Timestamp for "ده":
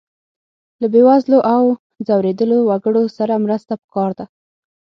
4.19-4.25